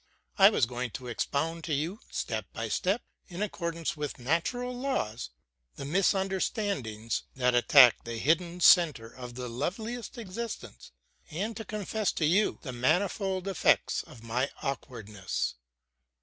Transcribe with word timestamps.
I 0.39 0.49
was 0.49 0.65
going 0.65 0.89
to 0.97 1.05
expound 1.05 1.63
to 1.65 1.75
you, 1.75 1.99
step 2.09 2.47
by 2.53 2.69
step, 2.69 3.03
in 3.27 3.43
accordance 3.43 3.95
with 3.95 4.17
natural 4.17 4.75
laws, 4.75 5.29
the 5.75 5.85
misunderstandings 5.85 7.21
that 7.35 7.53
attack 7.53 8.03
the 8.03 8.17
hidden 8.17 8.61
centre 8.61 9.13
of 9.13 9.35
the 9.35 9.47
loveliest 9.47 10.17
existence, 10.17 10.91
and 11.29 11.55
to 11.55 11.63
confess 11.65 12.11
to 12.13 12.25
you 12.25 12.57
the 12.63 12.73
manifold 12.73 13.47
effects 13.47 14.01
of 14.01 14.23
my 14.23 14.49
awkwardness. 14.63 15.53